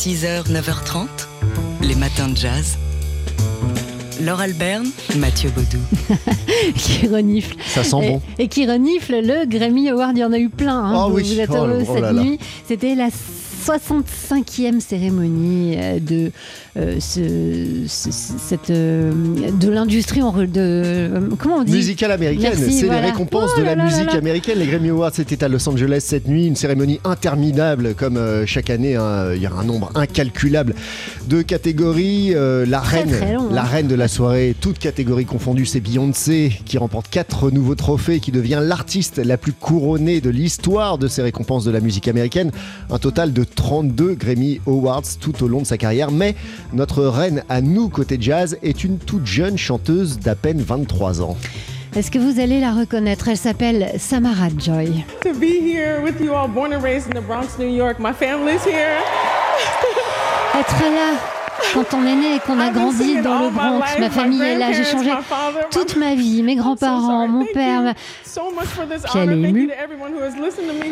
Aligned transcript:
6h, 0.00 0.44
9h30, 0.50 1.08
les 1.82 1.94
matins 1.94 2.28
de 2.28 2.36
jazz. 2.36 2.78
Laure 4.22 4.40
Alberne, 4.40 4.86
Mathieu 5.18 5.50
Baudou. 5.50 5.78
qui 6.74 7.06
renifle. 7.06 7.54
Ça 7.66 7.84
sent 7.84 7.90
bon. 7.96 8.22
Et, 8.38 8.44
et 8.44 8.48
qui 8.48 8.66
renifle 8.66 9.16
le 9.22 9.44
Grammy 9.46 9.90
Award. 9.90 10.16
Il 10.16 10.20
y 10.20 10.24
en 10.24 10.32
a 10.32 10.38
eu 10.38 10.48
plein. 10.48 10.74
hein. 10.84 11.04
Oh 11.04 11.10
vous, 11.10 11.16
oui. 11.16 11.22
vous 11.34 11.40
êtes 11.40 11.50
Oh, 11.52 11.56
heureux 11.56 11.84
oh 11.86 11.92
cette 11.94 12.02
là. 12.02 12.12
nuit. 12.14 12.38
C'était 12.66 12.94
la 12.94 13.08
65e 13.66 14.80
cérémonie 14.80 15.74
euh, 15.76 15.98
de 16.00 16.30
euh, 16.76 16.96
ce- 17.00 17.84
ce- 17.86 18.10
cette 18.10 18.70
euh, 18.70 19.12
de 19.60 19.68
l'industrie 19.68 20.22
en 20.22 20.32
de 20.32 21.10
comment 21.38 21.56
on 21.58 21.62
dit 21.64 21.72
Musicale 21.72 22.12
américaine, 22.12 22.52
c'est 22.56 22.86
voilà. 22.86 23.00
les 23.02 23.06
récompenses 23.10 23.50
Oh 23.56 23.60
de 23.60 23.64
là 23.64 23.74
la 23.74 23.84
là 23.84 23.90
musique 23.90 24.06
là. 24.12 24.18
américaine. 24.18 24.58
Les 24.58 24.66
Grammy 24.66 24.90
Awards, 24.90 25.10
c'était 25.14 25.42
à 25.44 25.48
Los 25.48 25.68
Angeles 25.68 26.02
cette 26.06 26.26
nuit, 26.28 26.46
une 26.46 26.56
cérémonie 26.56 27.00
interminable 27.04 27.94
comme 27.94 28.16
euh, 28.16 28.46
chaque 28.46 28.70
année. 28.70 28.96
hein. 28.96 29.32
Il 29.34 29.42
y 29.42 29.46
a 29.46 29.52
un 29.52 29.64
nombre 29.64 29.90
incalculable 29.94 30.74
de 31.28 31.42
catégories. 31.42 32.34
La 32.66 32.80
Très, 32.80 33.00
reine, 33.02 33.10
très 33.10 33.34
long, 33.34 33.46
hein. 33.50 33.52
la 33.54 33.62
reine 33.62 33.86
de 33.88 33.94
la 33.94 34.08
soirée, 34.08 34.54
toutes 34.60 34.78
catégories 34.78 35.24
confondues, 35.24 35.66
c'est 35.66 35.80
Beyoncé 35.80 36.52
qui 36.64 36.78
remporte 36.78 37.08
quatre 37.10 37.50
nouveaux 37.50 37.74
trophées, 37.74 38.20
qui 38.20 38.32
devient 38.32 38.60
l'artiste 38.62 39.18
la 39.18 39.36
plus 39.36 39.52
couronnée 39.52 40.20
de 40.20 40.30
l'histoire 40.30 40.98
de 40.98 41.08
ces 41.08 41.22
récompenses 41.22 41.64
de 41.64 41.70
la 41.70 41.80
musique 41.80 42.08
américaine. 42.08 42.50
Un 42.90 42.98
total 42.98 43.32
de 43.32 43.44
32 43.54 44.14
Grammy 44.14 44.60
Awards 44.66 45.02
tout 45.20 45.42
au 45.44 45.48
long 45.48 45.60
de 45.62 45.66
sa 45.66 45.78
carrière. 45.78 46.10
Mais 46.10 46.34
notre 46.72 47.04
reine 47.04 47.44
à 47.48 47.60
nous 47.60 47.88
côté 47.88 48.16
jazz 48.20 48.58
est 48.62 48.84
une 48.84 48.98
toute 48.98 49.26
jeune 49.26 49.58
chanteuse 49.58 50.18
d'à 50.18 50.34
peine 50.34 50.60
23 50.60 51.22
ans. 51.22 51.36
Est-ce 51.96 52.10
que 52.10 52.18
vous 52.18 52.38
allez 52.38 52.60
la 52.60 52.72
reconnaître? 52.72 53.28
Elle 53.28 53.36
s'appelle 53.36 53.92
Samara 53.98 54.48
Joy. 54.56 55.04
to 55.22 55.32
be 55.34 55.60
here 55.60 56.00
with 56.02 56.20
you 56.20 56.32
all, 56.32 56.46
born 56.48 56.72
and 56.72 56.82
raised 56.82 57.08
in 57.08 57.20
the 57.20 57.24
Bronx, 57.26 57.58
New 57.58 57.68
York. 57.68 57.98
My 57.98 58.12
family's 58.12 58.64
here. 58.64 58.98
Être 60.58 60.80
là 60.82 61.39
quand 61.74 61.94
on 61.94 62.06
est 62.06 62.14
né 62.14 62.36
et 62.36 62.38
qu'on 62.40 62.58
a 62.58 62.70
been 62.70 62.70
grandi 62.70 63.20
dans 63.22 63.38
all 63.38 63.44
le 63.44 63.50
Bronx, 63.50 63.84
ma 63.98 64.10
famille 64.10 64.42
est 64.42 64.56
là, 64.56 64.72
j'ai 64.72 64.84
changé 64.84 65.10
toute 65.70 65.96
ma 65.96 66.14
vie, 66.14 66.42
mes 66.42 66.56
grands-parents, 66.56 67.28
mon 67.28 67.44
père. 67.46 67.94
émue. 69.16 69.70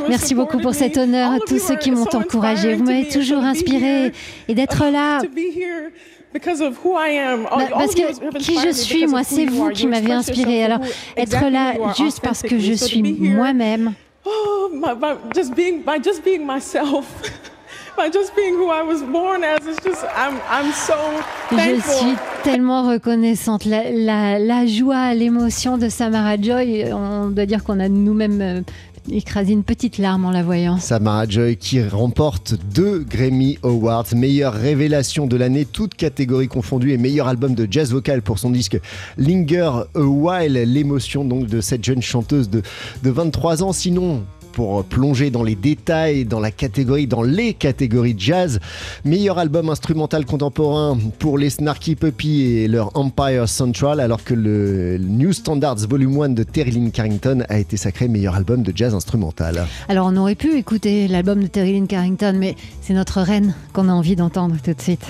Merci 0.09 0.35
beaucoup 0.35 0.59
pour 0.59 0.75
cet 0.75 0.97
honneur, 0.97 1.33
à 1.33 1.39
tous 1.41 1.59
ceux 1.59 1.77
qui 1.77 1.91
m'ont 1.91 2.07
encouragé. 2.13 2.75
Vous 2.75 2.85
m'avez 2.85 3.09
toujours 3.09 3.43
inspiré 3.43 4.13
et 4.49 4.55
d'être 4.55 4.85
là. 4.91 5.21
To 5.21 5.29
be 5.29 5.39
here 5.55 5.91
because 6.33 6.61
of 6.61 6.79
who 6.85 6.97
I 6.99 7.19
am. 7.19 7.47
All- 7.51 7.59
Bah, 7.59 7.77
parce 7.79 7.95
que 7.95 8.39
qui 8.39 8.59
je 8.61 8.71
suis, 8.71 9.07
moi, 9.07 9.23
c'est 9.25 9.47
vous 9.47 9.71
qui 9.71 9.87
m'avez 9.87 10.13
inspiré. 10.13 10.65
Alors, 10.65 10.81
être 11.17 11.49
là 11.51 11.75
juste 11.97 12.21
parce 12.21 12.43
que 12.43 12.59
je 12.59 12.73
suis 12.73 13.03
moi-même. 13.03 13.95
Oh, 14.31 14.69
my, 14.75 14.95
by 14.95 15.15
just 15.35 15.55
being 15.55 15.81
by 15.83 15.99
just 16.05 16.23
being 16.23 16.45
myself, 16.47 17.07
by 17.99 18.11
just 18.13 18.35
being 18.37 18.55
who 18.55 18.71
I 18.71 18.83
was 18.83 19.03
born 19.03 19.43
as. 19.43 19.67
It's 19.67 19.83
just 19.85 20.05
I'm 20.17 20.35
I'm 20.51 20.73
so 20.73 20.95
Je 21.51 21.57
thankful. 21.57 21.95
suis 21.95 22.17
tellement 22.45 22.89
reconnaissante. 22.89 23.65
La, 23.65 23.91
la- 23.91 24.39
la 24.39 24.67
joie, 24.67 25.13
l'émotion 25.15 25.77
de 25.79 25.89
Samara 25.89 26.37
Joy, 26.41 26.93
on 26.93 27.29
doit 27.31 27.47
dire 27.47 27.65
qu'on 27.65 27.81
a 27.81 27.89
nous-mêmes 27.89 28.41
euh, 28.41 28.61
écrasé 29.11 29.53
une 29.53 29.65
petite 29.65 29.99
larme 29.99 30.25
en 30.27 30.31
la 30.31 30.43
voyant. 30.43 30.79
Samara 30.79 31.27
Joy 31.27 31.57
qui 31.57 31.83
remporte 31.83 32.55
deux 32.75 33.01
Grammy 33.01 33.59
Awards, 33.63 34.05
meilleure 34.15 34.53
révélation 34.55 35.27
de 35.27 35.37
l'année, 35.37 35.65
toutes 35.65 35.95
catégories 35.95 36.49
confondues, 36.49 36.93
et 36.93 36.99
meilleur 36.99 37.27
album 37.27 37.55
de 37.55 37.67
jazz 37.71 37.91
vocal 37.93 38.23
pour 38.23 38.39
son 38.39 38.51
disque 38.51 38.79
Linger 39.17 39.71
a 39.95 40.01
While, 40.01 40.63
l'émotion 40.67 41.25
donc 41.25 41.47
de 41.47 41.61
cette 41.61 41.85
jeune 41.85 42.03
chanteuse 42.03 42.49
de, 42.51 42.63
de 43.03 43.11
23 43.11 43.63
ans. 43.65 43.73
Sinon, 43.73 44.23
pour 44.59 44.83
plonger 44.83 45.31
dans 45.31 45.45
les 45.45 45.55
détails, 45.55 46.25
dans 46.25 46.41
la 46.41 46.51
catégorie, 46.51 47.07
dans 47.07 47.23
les 47.23 47.55
catégories 47.55 48.17
jazz, 48.19 48.59
meilleur 49.05 49.39
album 49.39 49.69
instrumental 49.69 50.27
contemporain 50.27 50.99
pour 51.21 51.39
les 51.39 51.49
Snarky 51.49 51.95
Puppy 51.95 52.43
et 52.43 52.67
leur 52.67 52.91
Empire 52.97 53.49
Central, 53.49 54.01
alors 54.01 54.25
que 54.25 54.35
le 54.35 54.99
New 54.99 55.33
Standards 55.33 55.87
Volume 55.89 56.23
1 56.23 56.29
de 56.31 56.43
Terry 56.43 56.73
Lynn 56.73 56.91
Carrington 56.91 57.45
a 57.49 57.61
été 57.61 57.77
sacré 57.77 58.09
meilleur 58.09 58.35
album 58.35 58.65
de 58.65 58.73
jazz 58.75 58.97
instrumental. 58.97 59.65
Alors, 59.89 60.09
on 60.09 60.17
aurait 60.17 60.35
pu 60.35 60.57
écouter 60.57 61.07
l'album 61.07 61.41
de 61.41 61.47
Terry 61.47 61.75
Lynn 61.75 61.87
Carrington, 61.87 62.35
mais 62.37 62.57
c'est 62.83 62.95
notre 62.95 63.21
reine 63.21 63.55
qu'on 63.73 63.89
a 63.89 63.93
envie 63.93 64.17
d'entendre 64.17 64.57
tout 64.61 64.75
de 64.75 64.81
suite. 64.81 65.07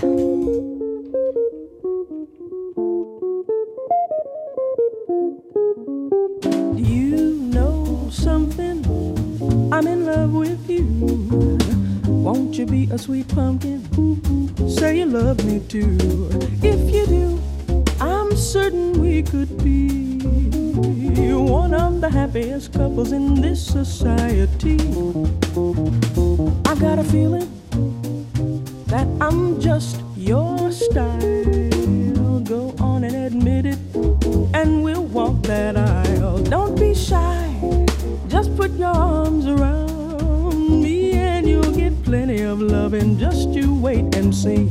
Be 12.71 12.89
a 12.93 12.99
sweet 12.99 13.29
pumpkin? 13.29 13.83
Say 14.69 14.99
you 14.99 15.07
love 15.07 15.45
me 15.45 15.61
too. 15.69 15.97
If 16.63 16.95
you 16.95 17.07
do, 17.07 17.85
I'm 18.01 18.37
certain 18.37 19.01
we 19.01 19.23
could 19.23 19.63
be 19.65 20.19
one 21.35 21.73
of 21.73 22.01
the 22.01 22.11
happiest 22.11 22.73
couples 22.73 23.13
in 23.13 23.41
this 23.41 23.65
society. 23.65 24.79
I 26.67 26.75
got 26.79 26.99
a 26.99 27.05
feeling 27.05 27.49
that 28.87 29.07
I'm 29.21 29.61
just 29.61 30.01
your 30.17 30.71
style. 30.73 31.38
Loving. 42.89 43.19
Just 43.19 43.51
you 43.51 43.75
wait 43.75 44.17
and 44.17 44.35
see. 44.35 44.67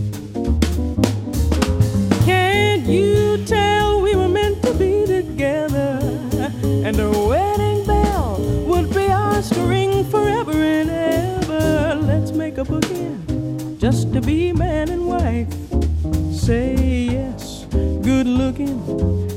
Can't 2.25 2.83
you 2.87 3.45
tell 3.45 4.01
we 4.01 4.15
were 4.15 4.27
meant 4.27 4.63
to 4.63 4.73
be 4.73 5.05
together? 5.05 5.99
And 6.85 6.99
a 6.99 7.11
wedding 7.11 7.85
bell 7.85 8.39
would 8.65 8.89
be 8.91 9.05
ours 9.11 9.49
to 9.51 9.61
ring 9.61 10.03
forever 10.05 10.51
and 10.51 10.89
ever. 10.89 11.95
Let's 12.11 12.31
make 12.31 12.57
a 12.57 12.63
bookend 12.63 13.77
just 13.77 14.11
to 14.13 14.21
be 14.21 14.51
man 14.51 14.89
and 14.89 15.05
wife. 15.05 15.53
Say 16.33 16.73
yes, 17.17 17.67
good 18.01 18.25
looking. 18.25 18.79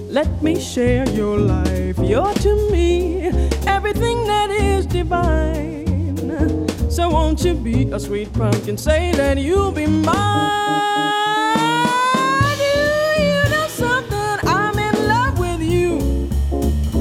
Let 0.08 0.42
me 0.42 0.58
share 0.58 1.06
your 1.10 1.38
life. 1.38 1.98
You're 1.98 2.34
to 2.46 2.70
me 2.70 3.26
everything 3.66 4.26
that 4.26 4.48
is 4.50 4.86
divine. 4.86 5.69
So 7.00 7.08
won't 7.08 7.42
you 7.42 7.54
be 7.54 7.90
a 7.92 7.98
sweet 7.98 8.30
pumpkin? 8.34 8.76
Say 8.76 9.12
that 9.12 9.38
you'll 9.38 9.72
be 9.72 9.86
mine. 9.86 10.12
You, 12.60 13.24
you 13.24 13.48
know 13.48 13.66
something? 13.68 14.46
I'm 14.46 14.78
in 14.78 15.08
love 15.08 15.38
with 15.38 15.62
you. 15.62 16.28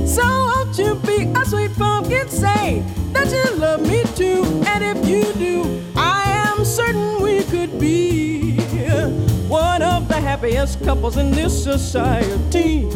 So 0.08 0.24
won't 0.24 0.78
you 0.78 0.96
be 1.06 1.24
a 1.38 1.46
sweet 1.46 1.76
pumpkin? 1.76 2.30
Say 2.30 2.82
that 3.12 3.28
you 3.30 3.44
love 3.60 3.82
me 3.82 4.06
too. 4.16 4.64
And 4.68 4.86
if 4.86 5.06
you 5.06 5.34
do, 5.34 5.84
I 5.98 6.24
am 6.48 6.64
certain 6.64 7.22
we 7.22 7.44
could 7.44 7.78
be 7.78 8.56
one 9.50 9.82
of 9.82 10.08
the 10.08 10.16
happiest 10.16 10.82
couples 10.86 11.18
in 11.18 11.32
this 11.32 11.62
society. 11.62 12.88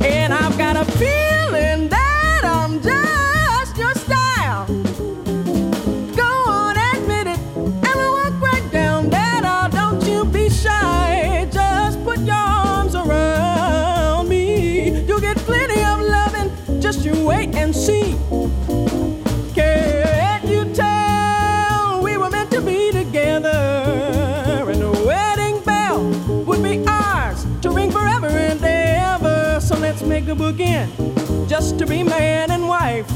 And 0.00 0.32
I've 0.32 0.56
got 0.56 0.76
a 0.76 0.86
feeling 0.92 1.29
let's 30.00 30.08
make 30.08 30.28
a 30.28 30.34
bookend 30.34 30.88
just 31.48 31.78
to 31.78 31.86
be 31.86 32.02
man 32.02 32.50
and 32.50 32.66
wife. 32.66 33.06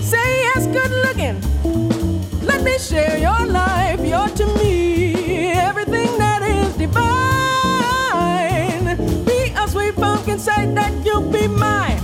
Say 0.00 0.42
yes, 0.46 0.66
good 0.68 0.90
looking. 1.04 1.40
Let 2.42 2.62
me 2.62 2.78
share 2.78 3.18
your 3.18 3.44
life. 3.46 3.98
You're 4.00 4.28
to 4.28 4.46
me 4.58 5.50
everything 5.50 6.18
that 6.18 6.42
is 6.42 6.76
divine. 6.76 7.06
Be 9.24 9.52
a 9.56 9.66
sweet 9.66 9.96
pumpkin, 9.96 10.38
say 10.38 10.72
that 10.74 11.04
you'll 11.04 11.30
be 11.32 11.48
mine. 11.48 12.03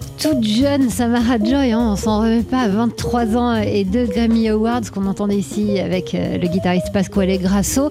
Toute 0.00 0.42
jeune 0.42 0.90
Samara 0.90 1.38
Joy, 1.38 1.72
hein, 1.72 1.90
on 1.92 1.96
s'en 1.96 2.20
remet 2.20 2.42
pas, 2.42 2.66
23 2.68 3.36
ans 3.36 3.54
et 3.56 3.84
deux 3.84 4.06
Grammy 4.06 4.48
Awards 4.48 4.90
qu'on 4.92 5.06
entendait 5.06 5.36
ici 5.36 5.78
avec 5.78 6.14
euh, 6.14 6.38
le 6.38 6.48
guitariste 6.48 6.92
Pasquale 6.92 7.38
Grasso. 7.38 7.90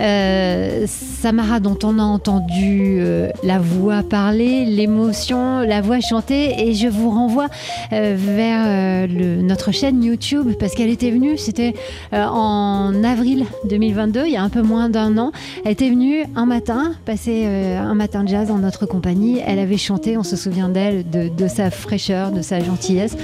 Euh, 0.00 0.86
Samara 1.20 1.60
dont 1.60 1.76
on 1.84 1.98
a 1.98 2.02
entendu 2.02 2.96
euh, 3.00 3.28
la 3.42 3.58
voix 3.58 4.02
parler, 4.02 4.64
l'émotion, 4.64 5.60
la 5.60 5.82
voix 5.82 6.00
chanter 6.00 6.66
et 6.66 6.72
je 6.72 6.88
vous 6.88 7.10
renvoie 7.10 7.48
euh, 7.92 8.16
vers 8.16 8.64
euh, 8.66 9.42
notre 9.42 9.70
chaîne 9.70 10.02
YouTube 10.02 10.52
parce 10.58 10.74
qu'elle 10.74 10.88
était 10.88 11.10
venue, 11.10 11.36
c'était 11.36 11.74
en 12.12 13.04
avril 13.04 13.44
2022, 13.68 14.24
il 14.24 14.32
y 14.32 14.36
a 14.38 14.42
un 14.42 14.48
peu 14.48 14.62
moins 14.62 14.88
d'un 14.88 15.18
an. 15.18 15.32
Elle 15.66 15.72
était 15.72 15.90
venue 15.90 16.24
un 16.36 16.46
matin, 16.46 16.94
passer 17.04 17.44
un 17.44 17.94
matin 17.94 18.24
de 18.24 18.28
jazz 18.28 18.50
en 18.50 18.58
notre 18.58 18.86
compagnie. 18.86 19.42
Elle 19.46 19.58
avait 19.58 19.76
chanté, 19.76 20.16
on 20.16 20.22
se 20.22 20.36
souvient 20.36 20.70
d'elle, 20.70 21.08
de, 21.10 21.28
de 21.28 21.48
sa 21.48 21.70
fraîcheur, 21.70 22.30
de 22.30 22.40
sa 22.40 22.60
gentillesse 22.60 23.16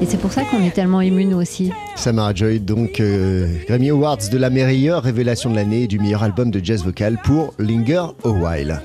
et 0.00 0.06
c'est 0.06 0.18
pour 0.18 0.32
ça 0.32 0.42
qu'on 0.44 0.62
est 0.62 0.70
tellement 0.70 1.00
émus 1.00 1.24
nous 1.24 1.38
aussi. 1.38 1.70
Samara 1.96 2.34
Joy, 2.34 2.60
donc 2.60 3.00
euh, 3.00 3.48
Grammy 3.66 3.90
Awards 3.90 4.28
de 4.30 4.38
la 4.38 4.50
meilleure 4.50 5.02
révélation 5.02 5.50
de 5.50 5.56
l'année 5.56 5.82
et 5.82 5.86
du 5.88 5.98
meilleur 5.98 6.22
album 6.22 6.50
de 6.50 6.64
jazz 6.64 6.84
vocal 6.84 7.18
pour 7.24 7.54
Linger 7.58 8.06
a 8.24 8.28
While. 8.28 8.80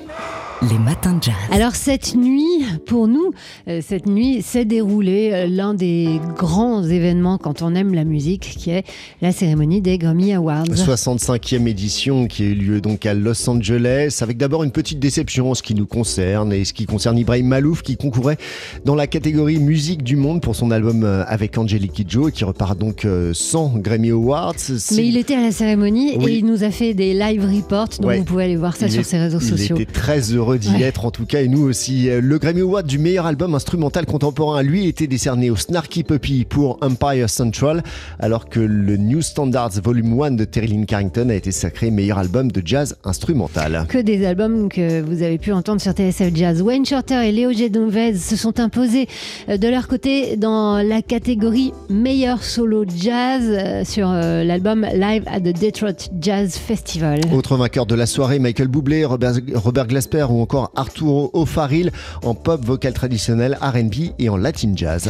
Les 0.72 0.80
matins 0.80 1.14
de 1.18 1.24
jazz. 1.24 1.34
Alors 1.52 1.76
cette 1.76 2.16
nuit, 2.16 2.64
pour 2.86 3.08
nous, 3.08 3.32
euh, 3.68 3.82
cette 3.86 4.06
nuit 4.08 4.42
s'est 4.42 4.64
déroulé 4.66 5.32
euh, 5.34 5.48
l'un 5.48 5.74
des 5.74 6.20
grands 6.38 6.84
événements 6.84 7.38
quand 7.38 7.62
on 7.62 7.76
aime 7.76 7.94
la 7.94 8.06
musique, 8.06 8.42
qui 8.58 8.70
est 8.70 8.84
la 9.22 9.32
cérémonie 9.32 9.82
des 9.82 9.98
Grammy 9.98 10.32
Awards. 10.34 10.64
65e 10.66 11.68
édition 11.68 12.28
qui 12.28 12.44
a 12.44 12.46
eu 12.46 12.54
lieu 12.56 12.82
donc 12.82 13.06
à 13.06 13.14
Los 13.14 13.50
Angeles, 13.50 14.20
avec 14.22 14.38
d'abord 14.38 14.64
une 14.64 14.72
petite 14.72 15.00
déception 15.00 15.52
en 15.52 15.54
ce 15.54 15.64
qui 15.64 15.76
nous 15.76 15.86
concerne 15.86 16.54
et 16.54 16.64
ce 16.64 16.74
qui 16.74 16.86
concerne 16.86 17.18
Ibrahim 17.18 17.48
Malouf 17.48 17.82
qui 17.82 17.98
concourait 17.98 18.38
dans 18.86 18.96
la 18.96 19.08
catégorie 19.08 19.58
musique 19.60 20.02
du 20.04 20.16
monde 20.16 20.42
pour 20.42 20.56
son 20.56 20.72
album 20.72 21.04
euh, 21.04 21.24
avec 21.28 21.58
Angelique 21.58 21.94
Kidjo 21.94 22.30
et 22.30 22.32
qui 22.32 22.46
repart 22.46 22.78
donc 22.78 23.06
sans 23.34 23.74
Grammy 23.78 24.12
Awards. 24.12 24.54
Mais 24.96 25.08
il 25.08 25.18
était 25.18 25.36
à 25.36 25.42
la 25.42 25.52
cérémonie 25.52 26.14
Oui. 26.18 26.32
et 26.32 26.38
il 26.38 26.46
nous 26.46 26.64
a 26.64 26.72
fait 26.72 26.94
des 26.94 27.14
live 27.14 27.44
reports, 27.46 27.90
donc 28.00 28.08
Ouais. 28.10 28.18
vous 28.20 28.24
pouvez 28.24 28.46
aller 28.46 28.56
voir 28.56 28.76
ça 28.76 28.86
Il 28.86 28.92
sur 28.92 29.02
est- 29.02 29.04
ses 29.04 29.18
réseaux 29.18 29.40
sociaux. 29.42 29.76
Il 29.78 29.82
était 29.82 29.92
très 29.92 30.22
heureux 30.32 30.53
d'y 30.58 30.70
Ouais. 30.74 30.82
être 30.82 31.06
en 31.06 31.12
tout 31.12 31.26
cas 31.26 31.42
et 31.42 31.48
nous 31.48 31.62
aussi. 31.64 32.10
Le 32.10 32.38
Grammy 32.40 32.62
Award 32.62 32.86
du 32.88 32.98
meilleur 33.00 33.26
album 33.26 33.54
instrumental 33.56 34.06
contemporain 34.06 34.62
lui 34.64 34.88
était 34.88 35.08
décerné 35.08 35.50
au 35.50 35.56
Snarky 35.56 36.04
Puppy 36.04 36.46
pour 36.46 36.78
Empire 36.82 37.30
Central 37.30 37.84
alors 38.20 38.50
que 38.50 38.60
le 38.60 38.98
New 38.98 39.22
Standards 39.22 39.82
Volume 39.84 40.22
1 40.22 40.32
de 40.32 40.46
Terry 40.46 40.68
Lynn 40.68 40.86
Carrington 40.86 41.30
a 41.30 41.36
été 41.36 41.52
sacré 41.52 41.92
meilleur 41.92 42.18
album 42.18 42.52
de 42.52 42.62
jazz 42.66 42.96
instrumental. 43.04 43.86
Que 43.90 43.98
des 44.00 44.26
albums 44.26 44.70
que 44.70 45.02
vous 45.02 45.22
avez 45.24 45.38
pu 45.38 45.52
entendre 45.52 45.82
sur 45.82 45.92
TSF 45.94 46.32
Jazz. 46.36 46.62
Wayne 46.62 46.86
Shorter 46.86 47.28
et 47.28 47.32
Léo 47.32 47.52
Genovese 47.54 48.22
se 48.24 48.36
sont 48.36 48.60
imposés 48.60 49.08
euh, 49.50 49.58
de 49.58 49.68
leur 49.68 49.88
côté 49.88 50.38
dans 50.38 50.78
la 50.86 51.02
catégorie 51.02 51.72
meilleur 51.90 52.44
solo 52.44 52.86
jazz 52.88 53.44
euh, 53.48 53.84
sur 53.86 54.10
euh, 54.10 54.44
l'album 54.44 54.86
Live 54.94 55.24
at 55.28 55.40
the 55.42 55.60
Detroit 55.60 56.10
Jazz 56.20 56.58
Festival. 56.58 57.22
Autre 57.34 57.56
vainqueur 57.56 57.86
de 57.86 57.96
la 57.96 58.06
soirée, 58.06 58.40
Michael 58.40 58.68
Bublé, 58.68 59.06
Robert, 59.06 59.34
Robert 59.56 59.88
Glasper 59.88 60.26
ou 60.30 60.42
encore 60.44 60.72
Arturo 60.76 61.32
O'Farrill 61.34 61.92
en 62.24 62.36
pop 62.36 62.64
vocal 62.64 62.94
traditionnel, 62.94 63.58
R&B 63.62 64.14
et 64.20 64.30
en 64.30 64.38
latin 64.38 64.74
jazz. 64.76 65.10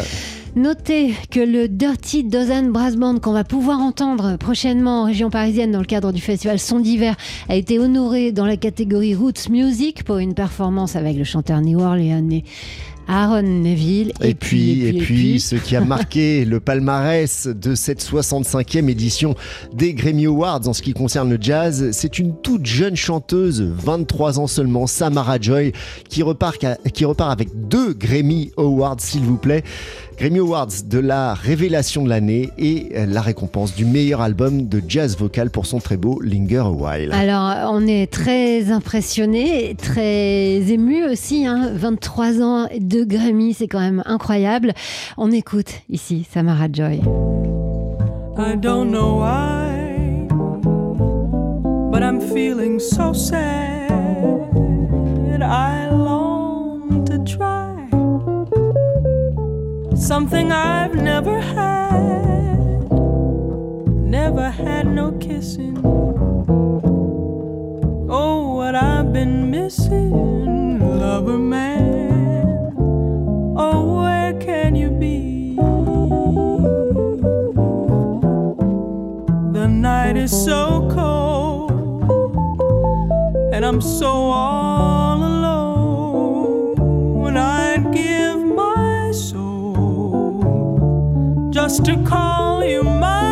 Notez 0.55 1.15
que 1.31 1.39
le 1.39 1.67
Dirty 1.67 2.23
Dozen 2.23 2.71
Brass 2.71 2.95
Band 2.95 3.17
qu'on 3.17 3.33
va 3.33 3.43
pouvoir 3.43 3.79
entendre 3.79 4.37
prochainement 4.37 5.01
en 5.01 5.05
région 5.05 5.31
parisienne 5.31 5.71
dans 5.71 5.79
le 5.79 5.85
cadre 5.85 6.11
du 6.11 6.21
festival 6.21 6.59
Son 6.59 6.79
d'hiver 6.79 7.15
a 7.49 7.55
été 7.55 7.79
honoré 7.79 8.31
dans 8.31 8.45
la 8.45 8.55
catégorie 8.55 9.15
Roots 9.15 9.49
Music 9.49 10.03
pour 10.03 10.19
une 10.19 10.35
performance 10.35 10.95
avec 10.95 11.17
le 11.17 11.23
chanteur 11.23 11.59
New 11.61 11.79
Orleanais 11.79 12.43
Aaron 13.07 13.43
Neville. 13.43 14.13
Et, 14.21 14.33
puis, 14.33 14.85
et 14.85 14.93
puis, 14.93 15.39
ce 15.39 15.55
qui 15.55 15.75
a 15.75 15.81
marqué 15.81 16.45
le 16.45 16.59
palmarès 16.59 17.47
de 17.47 17.75
cette 17.75 18.03
65e 18.03 18.89
édition 18.89 19.35
des 19.73 19.93
Grammy 19.93 20.25
Awards 20.25 20.67
en 20.67 20.73
ce 20.73 20.81
qui 20.81 20.93
concerne 20.93 21.29
le 21.29 21.37
jazz, 21.39 21.89
c'est 21.91 22.19
une 22.19 22.35
toute 22.41 22.65
jeune 22.65 22.95
chanteuse, 22.95 23.61
23 23.61 24.39
ans 24.39 24.47
seulement, 24.47 24.87
Samara 24.87 25.39
Joy, 25.39 25.73
qui 26.09 26.23
repart, 26.23 26.65
qui 26.93 27.05
repart 27.05 27.31
avec 27.31 27.49
deux 27.67 27.93
Grammy 27.93 28.51
Awards, 28.57 28.99
s'il 28.99 29.23
vous 29.23 29.37
plaît. 29.37 29.63
Grammy 30.17 30.39
Awards 30.39 30.83
de 30.85 30.99
la 30.99 31.33
révélation 31.33 32.03
de 32.03 32.09
l'année 32.09 32.51
et 32.57 32.91
la 33.07 33.21
récompense 33.21 33.75
du 33.75 33.85
meilleur 33.85 34.21
album 34.21 34.67
de 34.67 34.81
jazz 34.87 35.17
vocal 35.17 35.49
pour 35.49 35.65
son 35.65 35.79
très 35.79 35.97
beau 35.97 36.19
Linger 36.21 36.57
a 36.65 36.71
While. 36.71 37.11
Alors, 37.11 37.71
on 37.73 37.87
est 37.87 38.11
très 38.11 38.71
impressionnés, 38.71 39.75
très 39.75 40.61
émus 40.71 41.05
aussi. 41.05 41.45
Hein. 41.45 41.71
23 41.73 42.41
ans 42.41 42.67
de 42.79 43.03
Grammy, 43.03 43.53
c'est 43.53 43.67
quand 43.67 43.79
même 43.79 44.03
incroyable. 44.05 44.73
On 45.17 45.31
écoute 45.31 45.81
ici 45.89 46.27
Samara 46.31 46.67
Joy. 46.71 47.01
I 48.37 48.55
don't 48.55 48.91
know 48.91 49.19
why, 49.19 50.27
but 51.91 52.01
I'm 52.01 52.19
feeling 52.19 52.79
so 52.79 53.13
sad. 53.13 53.73
I 55.43 55.89
something 60.03 60.51
I've 60.51 60.95
never 60.95 61.39
had. 61.39 62.91
Never 64.17 64.49
had 64.49 64.85
no 64.85 65.13
kissing. 65.13 65.77
Oh, 68.09 68.55
what 68.57 68.75
I've 68.75 69.13
been 69.13 69.49
missing, 69.49 70.99
lover 70.99 71.37
man. 71.37 72.73
Oh, 73.55 74.01
where 74.01 74.33
can 74.33 74.75
you 74.75 74.89
be? 74.89 75.55
The 79.57 79.67
night 79.67 80.17
is 80.17 80.31
so 80.31 80.89
cold, 80.93 81.71
and 83.53 83.65
I'm 83.65 83.79
so 83.79 84.09
all 84.09 84.92
just 91.63 91.85
to 91.85 91.95
call 92.03 92.61
you 92.65 92.83
my 92.83 93.22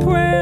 prayer 0.00 0.37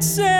say 0.00 0.37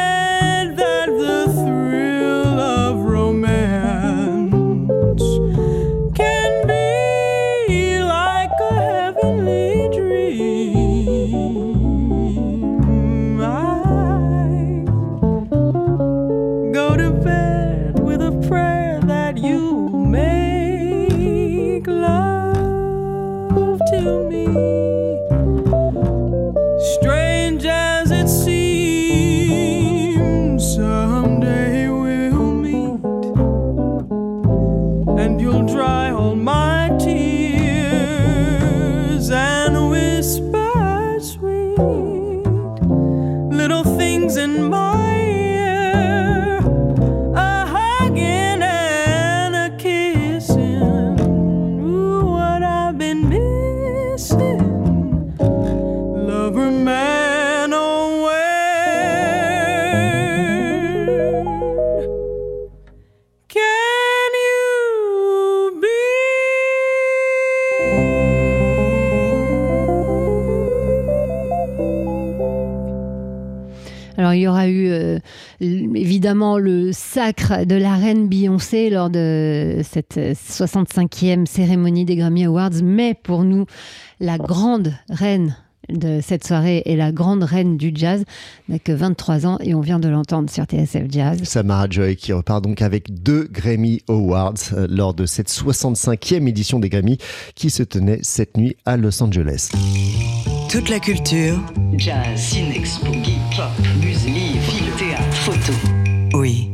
le 76.58 76.92
sacre 76.92 77.64
de 77.64 77.74
la 77.74 77.94
reine 77.94 78.28
Beyoncé 78.28 78.90
lors 78.90 79.10
de 79.10 79.80
cette 79.82 80.16
euh, 80.16 80.34
65e 80.34 81.46
cérémonie 81.46 82.04
des 82.04 82.16
Grammy 82.16 82.44
Awards, 82.44 82.82
mais 82.82 83.14
pour 83.14 83.44
nous, 83.44 83.66
la 84.20 84.38
grande 84.38 84.94
reine 85.08 85.56
de 85.88 86.20
cette 86.22 86.46
soirée 86.46 86.82
et 86.84 86.96
la 86.96 87.12
grande 87.12 87.42
reine 87.42 87.76
du 87.76 87.92
jazz 87.94 88.24
n'a 88.68 88.78
que 88.78 88.92
23 88.92 89.46
ans 89.46 89.58
et 89.60 89.74
on 89.74 89.80
vient 89.80 89.98
de 89.98 90.08
l'entendre 90.08 90.50
sur 90.50 90.64
TSF 90.64 91.04
Jazz. 91.10 91.42
Samara 91.44 91.86
Joy 91.88 92.16
qui 92.16 92.32
repart 92.32 92.62
donc 92.62 92.82
avec 92.82 93.22
deux 93.22 93.48
Grammy 93.50 94.02
Awards 94.08 94.54
euh, 94.74 94.86
lors 94.90 95.14
de 95.14 95.26
cette 95.26 95.48
65e 95.48 96.46
édition 96.46 96.78
des 96.78 96.88
Grammy 96.88 97.18
qui 97.54 97.70
se 97.70 97.82
tenait 97.82 98.20
cette 98.22 98.56
nuit 98.56 98.76
à 98.84 98.96
Los 98.96 99.22
Angeles. 99.22 99.70
Toute 100.70 100.90
la 100.90 100.98
culture. 100.98 101.58
Jazz, 101.96 102.38
cinex, 102.38 103.00
boogie, 103.02 103.38
pop, 103.56 103.70
musique, 104.02 104.60
film, 104.60 104.90
théâtre, 104.98 105.36
photo. 105.36 105.97
Oui, 106.38 106.70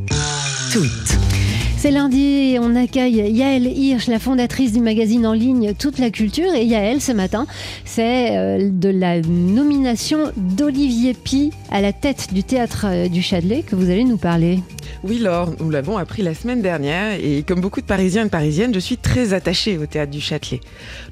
toute. 0.71 1.44
C'est 1.85 1.91
lundi 1.91 2.57
on 2.59 2.77
accueille 2.77 3.31
Yael 3.31 3.67
Hirsch, 3.67 4.07
la 4.07 4.19
fondatrice 4.19 4.73
du 4.73 4.81
magazine 4.81 5.27
en 5.27 5.35
ligne 5.35 5.75
Toute 5.75 5.99
la 5.99 6.09
Culture. 6.09 6.55
Et 6.55 6.65
Yael, 6.65 7.03
ce 7.03 7.13
matin, 7.13 7.47
c'est 7.85 8.39
euh, 8.39 8.71
de 8.73 8.89
la 8.89 9.21
nomination 9.21 10.33
d'Olivier 10.37 11.13
Pi 11.13 11.53
à 11.71 11.83
la 11.83 11.93
tête 11.93 12.33
du 12.33 12.43
théâtre 12.43 12.87
euh, 12.89 13.09
du 13.09 13.21
Châtelet 13.21 13.63
que 13.63 13.77
vous 13.77 13.91
allez 13.91 14.05
nous 14.05 14.17
parler. 14.17 14.61
Oui, 15.03 15.19
Laure, 15.19 15.53
nous 15.61 15.69
l'avons 15.69 15.99
appris 15.99 16.23
la 16.23 16.35
semaine 16.35 16.63
dernière 16.63 17.19
et 17.23 17.43
comme 17.43 17.61
beaucoup 17.61 17.83
de 17.83 17.87
Parisiens 17.87 18.23
et 18.23 18.27
de 18.27 18.31
Parisiennes, 18.31 18.73
je 18.73 18.79
suis 18.79 18.97
très 18.97 19.35
attachée 19.35 19.77
au 19.77 19.85
théâtre 19.85 20.11
du 20.11 20.21
Châtelet. 20.21 20.61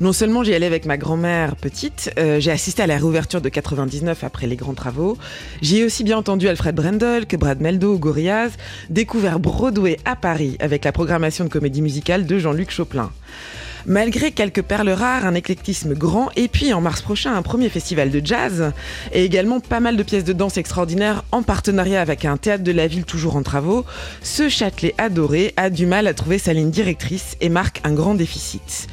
Non 0.00 0.14
seulement 0.14 0.42
j'y 0.42 0.54
allais 0.54 0.64
avec 0.64 0.86
ma 0.86 0.96
grand-mère 0.96 1.56
petite, 1.56 2.10
euh, 2.18 2.40
j'ai 2.40 2.50
assisté 2.50 2.82
à 2.82 2.86
la 2.86 2.96
réouverture 2.96 3.42
de 3.42 3.50
99 3.50 4.24
après 4.24 4.46
les 4.46 4.56
grands 4.56 4.72
travaux, 4.72 5.18
j'y 5.60 5.80
ai 5.80 5.84
aussi 5.84 6.04
bien 6.04 6.16
entendu 6.16 6.48
Alfred 6.48 6.74
Brendel 6.74 7.26
que 7.26 7.36
Brad 7.36 7.60
Meldo 7.60 7.92
ou 7.92 7.98
Gorillaz, 7.98 8.52
découvert 8.88 9.38
Broadway 9.38 9.98
à 10.06 10.16
Paris 10.16 10.56
avec 10.62 10.84
la 10.84 10.92
programmation 10.92 11.44
de 11.44 11.50
comédie 11.50 11.82
musicale 11.82 12.24
de 12.24 12.38
Jean-Luc 12.38 12.70
Choplin. 12.70 13.10
Malgré 13.86 14.30
quelques 14.30 14.62
perles 14.62 14.90
rares, 14.90 15.26
un 15.26 15.34
éclectisme 15.34 15.94
grand, 15.94 16.28
et 16.36 16.46
puis 16.46 16.72
en 16.72 16.80
mars 16.80 17.02
prochain, 17.02 17.34
un 17.34 17.42
premier 17.42 17.68
festival 17.68 18.10
de 18.10 18.24
jazz, 18.24 18.72
et 19.12 19.24
également 19.24 19.58
pas 19.58 19.80
mal 19.80 19.96
de 19.96 20.02
pièces 20.04 20.24
de 20.24 20.32
danse 20.32 20.56
extraordinaires 20.56 21.24
en 21.32 21.42
partenariat 21.42 22.00
avec 22.00 22.24
un 22.24 22.36
théâtre 22.36 22.62
de 22.62 22.70
la 22.70 22.86
ville 22.86 23.04
toujours 23.04 23.34
en 23.34 23.42
travaux, 23.42 23.84
ce 24.22 24.48
Châtelet 24.48 24.94
adoré 24.98 25.52
a 25.56 25.68
du 25.68 25.86
mal 25.86 26.06
à 26.06 26.14
trouver 26.14 26.38
sa 26.38 26.52
ligne 26.52 26.70
directrice 26.70 27.36
et 27.40 27.48
marque 27.48 27.80
un 27.82 27.92
grand 27.92 28.14
déficit. 28.14 28.86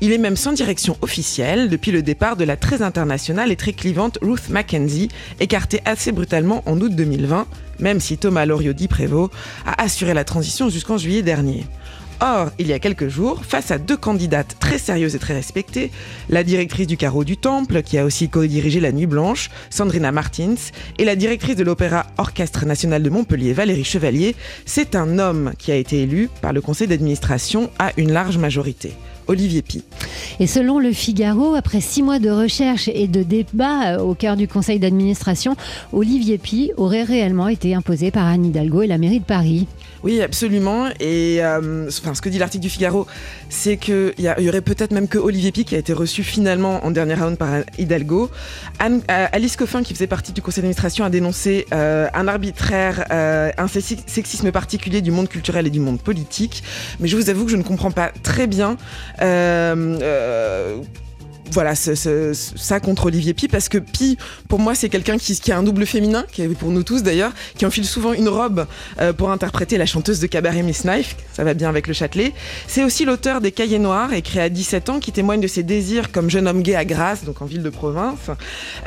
Il 0.00 0.12
est 0.12 0.18
même 0.18 0.36
sans 0.36 0.52
direction 0.52 0.96
officielle 1.02 1.68
depuis 1.68 1.92
le 1.92 2.02
départ 2.02 2.36
de 2.36 2.44
la 2.44 2.56
très 2.56 2.82
internationale 2.82 3.52
et 3.52 3.56
très 3.56 3.72
clivante 3.72 4.18
Ruth 4.22 4.48
Mackenzie, 4.48 5.08
écartée 5.38 5.80
assez 5.84 6.10
brutalement 6.10 6.62
en 6.66 6.80
août 6.80 6.92
2020, 6.94 7.46
même 7.78 8.00
si 8.00 8.18
Thomas 8.18 8.46
Loriot-Di 8.46 8.88
Prévost 8.88 9.32
a 9.66 9.82
assuré 9.82 10.14
la 10.14 10.24
transition 10.24 10.68
jusqu'en 10.68 10.98
juillet 10.98 11.22
dernier. 11.22 11.64
Or, 12.24 12.50
il 12.60 12.68
y 12.68 12.72
a 12.72 12.78
quelques 12.78 13.08
jours, 13.08 13.44
face 13.44 13.72
à 13.72 13.78
deux 13.78 13.96
candidates 13.96 14.54
très 14.60 14.78
sérieuses 14.78 15.16
et 15.16 15.18
très 15.18 15.34
respectées, 15.34 15.90
la 16.28 16.44
directrice 16.44 16.86
du 16.86 16.96
Carreau 16.96 17.24
du 17.24 17.36
Temple, 17.36 17.82
qui 17.82 17.98
a 17.98 18.04
aussi 18.04 18.28
co-dirigé 18.28 18.78
La 18.78 18.92
Nuit 18.92 19.06
Blanche, 19.06 19.50
Sandrina 19.70 20.12
Martins, 20.12 20.54
et 21.00 21.04
la 21.04 21.16
directrice 21.16 21.56
de 21.56 21.64
l'Opéra 21.64 22.06
Orchestre 22.18 22.64
National 22.64 23.02
de 23.02 23.10
Montpellier, 23.10 23.52
Valérie 23.52 23.82
Chevalier, 23.82 24.36
c'est 24.66 24.94
un 24.94 25.18
homme 25.18 25.52
qui 25.58 25.72
a 25.72 25.74
été 25.74 26.02
élu 26.02 26.30
par 26.40 26.52
le 26.52 26.60
conseil 26.60 26.86
d'administration 26.86 27.70
à 27.80 27.90
une 27.96 28.12
large 28.12 28.38
majorité. 28.38 28.92
Olivier 29.32 29.62
Pi. 29.62 29.82
Et 30.40 30.46
selon 30.46 30.78
le 30.78 30.92
Figaro, 30.92 31.54
après 31.54 31.80
six 31.80 32.02
mois 32.02 32.18
de 32.18 32.30
recherche 32.30 32.88
et 32.92 33.08
de 33.08 33.22
débat 33.22 33.94
euh, 33.94 33.98
au 33.98 34.14
cœur 34.14 34.36
du 34.36 34.46
conseil 34.46 34.78
d'administration, 34.78 35.56
Olivier 35.92 36.38
Pi 36.38 36.70
aurait 36.76 37.02
réellement 37.02 37.48
été 37.48 37.74
imposé 37.74 38.10
par 38.10 38.26
Anne 38.26 38.44
Hidalgo 38.44 38.82
et 38.82 38.86
la 38.86 38.98
mairie 38.98 39.20
de 39.20 39.24
Paris. 39.24 39.66
Oui, 40.04 40.20
absolument. 40.20 40.86
Et 41.00 41.38
euh, 41.44 41.86
enfin, 41.88 42.14
ce 42.14 42.20
que 42.20 42.28
dit 42.28 42.38
l'article 42.38 42.62
du 42.62 42.68
Figaro, 42.70 43.06
c'est 43.48 43.76
qu'il 43.76 44.12
y, 44.18 44.48
aurait 44.48 44.60
peut-être 44.60 44.90
même 44.90 45.06
que 45.06 45.16
Olivier 45.18 45.52
Pi 45.52 45.64
qui 45.64 45.76
a 45.76 45.78
été 45.78 45.92
reçu 45.92 46.24
finalement 46.24 46.84
en 46.84 46.90
dernier 46.90 47.14
round 47.14 47.36
par 47.38 47.48
Hidalgo. 47.78 48.28
Anne- 48.80 49.02
euh, 49.10 49.26
Alice 49.32 49.56
Coffin, 49.56 49.82
qui 49.84 49.94
faisait 49.94 50.08
partie 50.08 50.32
du 50.32 50.42
conseil 50.42 50.62
d'administration, 50.62 51.04
a 51.04 51.10
dénoncé 51.10 51.66
euh, 51.72 52.08
un 52.14 52.26
arbitraire, 52.26 53.04
euh, 53.12 53.50
un 53.56 53.66
sexi- 53.66 54.02
sexisme 54.06 54.50
particulier 54.50 55.02
du 55.02 55.12
monde 55.12 55.28
culturel 55.28 55.68
et 55.68 55.70
du 55.70 55.78
monde 55.80 56.00
politique. 56.00 56.64
Mais 56.98 57.06
je 57.06 57.16
vous 57.16 57.30
avoue 57.30 57.44
que 57.44 57.52
je 57.52 57.56
ne 57.56 57.62
comprends 57.62 57.92
pas 57.92 58.10
très 58.24 58.48
bien. 58.48 58.76
Euh, 59.22 59.98
euh, 60.02 60.76
voilà, 61.50 61.74
ça 61.74 62.80
contre 62.80 63.06
Olivier 63.06 63.34
Pi, 63.34 63.46
parce 63.46 63.68
que 63.68 63.76
Pi, 63.76 64.16
pour 64.48 64.58
moi, 64.58 64.74
c'est 64.74 64.88
quelqu'un 64.88 65.18
qui, 65.18 65.52
a 65.52 65.58
un 65.58 65.62
double 65.62 65.84
féminin, 65.84 66.24
qui 66.32 66.40
est 66.40 66.48
pour 66.48 66.70
nous 66.70 66.82
tous 66.82 67.02
d'ailleurs, 67.02 67.32
qui 67.58 67.66
enfile 67.66 67.84
souvent 67.84 68.14
une 68.14 68.30
robe 68.30 68.66
euh, 69.02 69.12
pour 69.12 69.30
interpréter 69.30 69.76
la 69.76 69.84
chanteuse 69.84 70.18
de 70.18 70.26
cabaret 70.26 70.62
Miss 70.62 70.84
Knife, 70.84 71.14
ça 71.34 71.44
va 71.44 71.52
bien 71.52 71.68
avec 71.68 71.88
le 71.88 71.92
Châtelet. 71.92 72.32
C'est 72.68 72.82
aussi 72.84 73.04
l'auteur 73.04 73.42
des 73.42 73.52
Cahiers 73.52 73.78
Noirs, 73.78 74.14
écrit 74.14 74.40
à 74.40 74.48
17 74.48 74.88
ans, 74.88 74.98
qui 74.98 75.12
témoigne 75.12 75.42
de 75.42 75.46
ses 75.46 75.62
désirs 75.62 76.10
comme 76.10 76.30
jeune 76.30 76.48
homme 76.48 76.62
gay 76.62 76.74
à 76.74 76.86
Grasse, 76.86 77.24
donc 77.24 77.42
en 77.42 77.44
ville 77.44 77.62
de 77.62 77.70
province. 77.70 78.30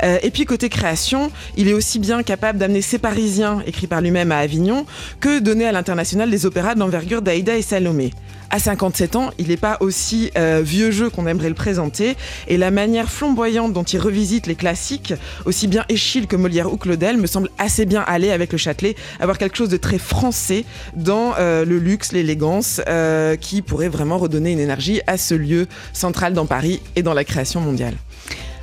Et 0.02 0.32
puis 0.32 0.44
côté 0.44 0.68
création, 0.68 1.30
il 1.56 1.68
est 1.68 1.72
aussi 1.72 2.00
bien 2.00 2.24
capable 2.24 2.58
d'amener 2.58 2.82
ses 2.82 2.98
Parisiens, 2.98 3.62
écrit 3.66 3.86
par 3.86 4.00
lui-même 4.00 4.32
à 4.32 4.38
Avignon, 4.38 4.86
que 5.20 5.38
donner 5.38 5.66
à 5.66 5.72
l'international 5.72 6.30
des 6.32 6.46
opéras 6.46 6.74
de 6.74 6.80
l'envergure 6.80 7.22
d'Aïda 7.22 7.56
et 7.56 7.62
Salomé. 7.62 8.10
À 8.50 8.58
57 8.58 9.16
ans, 9.16 9.30
il 9.38 9.48
n'est 9.48 9.56
pas 9.56 9.76
aussi 9.80 10.30
euh, 10.38 10.62
vieux 10.64 10.90
jeu 10.90 11.10
qu'on 11.10 11.26
aimerait 11.26 11.48
le 11.48 11.54
présenter, 11.54 12.16
et 12.46 12.56
la 12.56 12.70
manière 12.70 13.10
flamboyante 13.10 13.72
dont 13.72 13.82
il 13.82 13.98
revisite 13.98 14.46
les 14.46 14.54
classiques, 14.54 15.14
aussi 15.44 15.66
bien 15.66 15.84
Échille 15.88 16.26
que 16.26 16.36
Molière 16.36 16.72
ou 16.72 16.76
Claudel, 16.76 17.16
me 17.16 17.26
semble 17.26 17.50
assez 17.58 17.86
bien 17.86 18.02
aller 18.06 18.30
avec 18.30 18.52
le 18.52 18.58
Châtelet, 18.58 18.94
avoir 19.20 19.38
quelque 19.38 19.56
chose 19.56 19.68
de 19.68 19.76
très 19.76 19.98
français 19.98 20.64
dans 20.94 21.34
euh, 21.38 21.64
le 21.64 21.78
luxe, 21.78 22.12
l'élégance, 22.12 22.80
euh, 22.88 23.36
qui 23.36 23.62
pourrait 23.62 23.88
vraiment 23.88 24.18
redonner 24.18 24.52
une 24.52 24.60
énergie 24.60 25.00
à 25.06 25.18
ce 25.18 25.34
lieu 25.34 25.66
central 25.92 26.32
dans 26.32 26.46
Paris 26.46 26.80
et 26.94 27.02
dans 27.02 27.14
la 27.14 27.24
création 27.24 27.60
mondiale. 27.60 27.94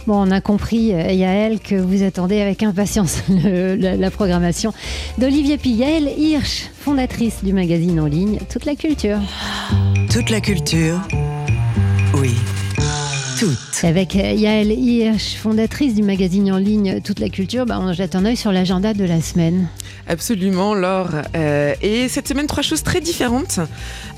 Bon, 0.05 0.27
on 0.27 0.31
a 0.31 0.41
compris, 0.41 0.93
euh, 0.93 1.11
Yael, 1.11 1.59
que 1.61 1.75
vous 1.75 2.03
attendez 2.03 2.41
avec 2.41 2.61
impatience 2.61 3.23
la, 3.29 4.11
programmation 4.11 4.73
d'Olivier 5.17 5.57
Pi. 5.57 5.71
Yael 5.71 6.09
Hirsch, 6.17 6.69
fondatrice 6.77 7.43
du 7.43 7.53
magazine 7.53 7.99
en 8.01 8.07
ligne 8.07 8.39
Toute 8.51 8.65
la 8.65 8.75
culture. 8.75 9.19
Toute 10.11 10.29
la 10.29 10.41
culture. 10.41 10.99
Oui, 12.15 12.35
Avec 13.83 14.15
euh, 14.15 14.31
Yael 14.31 14.71
Hirsch, 14.71 15.35
fondatrice 15.37 15.93
du 15.95 16.03
magazine 16.03 16.51
en 16.51 16.57
ligne 16.57 17.01
Toute 17.01 17.19
la 17.19 17.29
culture, 17.29 17.65
bah, 17.65 17.79
on 17.81 17.91
jette 17.93 18.15
un 18.15 18.25
œil 18.25 18.37
sur 18.37 18.51
l'agenda 18.51 18.93
de 18.93 19.03
la 19.03 19.21
semaine. 19.21 19.67
Absolument, 20.07 20.73
Laure. 20.75 21.09
Euh, 21.35 21.73
et 21.81 22.09
cette 22.09 22.27
semaine, 22.27 22.45
trois 22.47 22.61
choses 22.63 22.83
très 22.83 22.99
différentes. 23.01 23.59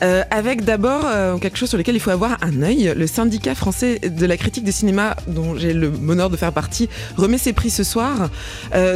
Euh, 0.04 0.24
avec 0.32 0.64
d'abord 0.66 1.04
euh, 1.06 1.38
quelque 1.38 1.58
chose 1.58 1.70
sur 1.70 1.78
lequel 1.78 1.96
il 1.96 2.00
faut 2.00 2.10
avoir 2.10 2.38
un 2.42 2.62
œil. 2.64 2.94
Le 2.98 3.08
syndicat 3.08 3.54
français 3.56 4.00
de 4.00 4.26
la 4.26 4.36
critique 4.38 4.64
de 4.64 4.72
cinéma, 4.72 5.16
dont 5.28 5.56
j'ai 5.56 5.74
le 5.74 5.90
bonheur 5.90 6.30
de 6.30 6.38
faire 6.38 6.52
partie, 6.52 6.90
remet 7.18 7.38
ses 7.38 7.54
prix 7.54 7.70
ce 7.70 7.84
soir. 7.84 8.30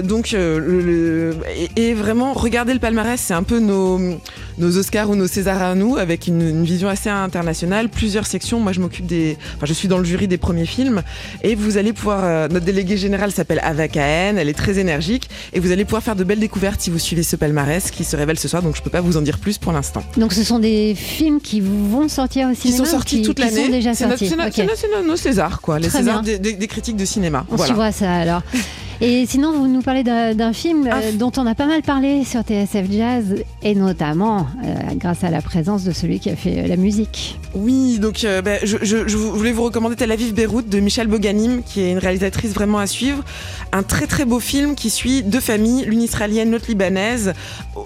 Donc, 0.03 0.31
le- 0.31 1.35
et, 1.75 1.89
et 1.89 1.93
vraiment, 1.93 2.33
regarder 2.33 2.73
le 2.73 2.79
palmarès, 2.79 3.19
c'est 3.19 3.33
un 3.35 3.43
peu 3.43 3.59
nos, 3.59 3.99
nos 4.57 4.77
Oscars 4.77 5.09
ou 5.09 5.15
nos 5.15 5.27
Césars 5.27 5.61
à 5.61 5.75
nous, 5.75 5.95
avec 5.97 6.27
une, 6.27 6.41
une 6.41 6.63
vision 6.63 6.89
assez 6.89 7.09
internationale, 7.09 7.89
plusieurs 7.89 8.25
sections. 8.25 8.59
Moi, 8.59 8.71
je 8.71 8.79
m'occupe 8.81 9.05
des. 9.05 9.37
Enfin, 9.55 9.65
je 9.67 9.73
suis 9.73 9.87
dans 9.87 9.97
le 9.99 10.05
jury 10.05 10.18
des 10.27 10.37
premiers 10.37 10.65
films. 10.65 11.01
Et 11.43 11.55
vous 11.55 11.77
allez 11.77 11.93
pouvoir. 11.93 12.21
euh, 12.23 12.47
notre 12.47 12.65
déléguée 12.65 12.97
générale 12.97 13.31
s'appelle 13.31 13.59
Ava 13.63 13.87
Kahen, 13.87 14.37
elle 14.37 14.49
est 14.49 14.53
très 14.53 14.79
énergique. 14.79 15.29
Et 15.53 15.59
vous 15.59 15.71
allez 15.71 15.85
pouvoir 15.85 16.03
faire 16.03 16.15
de 16.15 16.23
belles 16.23 16.39
découvertes 16.39 16.81
si 16.81 16.89
vous 16.89 16.99
suivez 16.99 17.23
ce 17.23 17.35
palmarès 17.35 17.91
qui 17.91 18.03
se 18.03 18.15
révèle 18.15 18.37
ce 18.39 18.47
soir. 18.47 18.61
Donc, 18.61 18.75
je 18.75 18.81
peux 18.81 18.89
pas 18.89 19.01
vous 19.01 19.17
en 19.17 19.21
dire 19.21 19.37
plus 19.39 19.57
pour 19.57 19.71
l'instant. 19.71 20.03
Donc 20.17 20.33
ce 20.33 20.43
sont 20.43 20.59
des 20.59 20.95
films 20.95 21.39
qui 21.41 21.61
vont 21.61 22.07
sortir 22.09 22.47
au 22.49 22.51
Qui 22.53 22.61
cinéma 22.71 22.77
sont 22.77 22.83
ou 22.83 22.85
sortis 22.85 23.15
qui- 23.17 23.21
toute 23.27 23.37
qui 23.37 23.43
l'année. 23.43 23.65
sont 23.65 23.71
déjà 23.71 23.93
sortis. 23.93 24.29
C'est 24.29 25.05
nos 25.05 25.15
Césars, 25.15 25.61
quoi. 25.61 25.79
Les 25.79 25.87
Très 25.87 25.99
Césars 25.99 26.21
des, 26.21 26.39
des- 26.39 26.53
des 26.53 26.67
critiques 26.67 26.95
de 26.97 27.05
cinéma. 27.05 27.45
On 27.49 27.55
voilà. 27.55 27.65
suivra 27.65 27.91
ça 27.91 28.11
alors. 28.13 28.41
Et 29.01 29.25
sinon, 29.25 29.53
vous 29.53 29.67
nous 29.67 29.81
parlez 29.81 30.03
d'un 30.03 30.51
film 30.51 30.85
euh, 30.87 30.91
Ah, 30.91 30.99
f- 31.01 31.15
dont 31.17 31.31
on 31.37 31.45
a 31.47 31.55
pas 31.55 31.67
mal 31.67 31.81
parlé 31.81 32.25
sur 32.25 32.41
TSF 32.41 32.91
Jazz, 32.91 33.35
et 33.63 33.73
notamment 33.73 34.47
euh, 34.65 34.73
grâce 34.95 35.23
à 35.23 35.29
la 35.29 35.41
présence 35.41 35.85
de 35.85 35.91
celui 35.93 36.19
qui 36.19 36.29
a 36.29 36.35
fait 36.35 36.59
euh, 36.65 36.67
la 36.67 36.75
musique. 36.75 37.39
Oui, 37.55 37.97
donc 37.99 38.25
euh, 38.25 38.41
ben, 38.41 38.59
je, 38.63 38.77
je- 38.81 39.07
je 39.07 39.15
voulais 39.17 39.53
vous 39.53 39.63
recommander 39.63 39.95
Tel 39.95 40.11
Aviv 40.11 40.33
Beyrouth 40.33 40.67
de 40.67 40.79
Michel 40.81 41.07
Boganim, 41.07 41.61
qui 41.63 41.79
est 41.81 41.91
une 41.91 41.97
réalisatrice 41.97 42.51
vraiment 42.53 42.79
à 42.79 42.87
suivre. 42.87 43.23
Un 43.71 43.83
très 43.83 44.05
très 44.05 44.25
beau 44.25 44.39
film 44.39 44.75
qui 44.75 44.89
suit 44.89 45.23
deux 45.23 45.39
familles, 45.39 45.85
l'une 45.85 46.01
israélienne, 46.01 46.51
l'autre 46.51 46.65
libanaise, 46.67 47.33